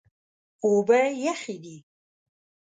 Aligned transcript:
اوبه 0.65 0.99
یخې 1.25 1.55
دي. 1.63 1.77